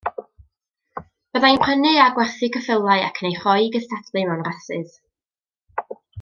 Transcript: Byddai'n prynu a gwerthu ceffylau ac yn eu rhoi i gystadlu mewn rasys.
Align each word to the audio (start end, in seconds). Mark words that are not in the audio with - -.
Byddai'n 1.35 1.59
prynu 1.65 1.91
a 2.05 2.07
gwerthu 2.15 2.49
ceffylau 2.55 3.05
ac 3.09 3.21
yn 3.23 3.29
eu 3.31 3.37
rhoi 3.43 3.61
i 3.67 3.71
gystadlu 3.77 4.19
mewn 4.31 4.43
rasys. 4.49 4.99